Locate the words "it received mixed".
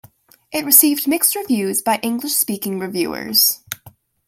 0.51-1.35